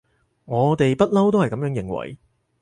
[0.45, 2.17] 我哋不溜都係噉樣認為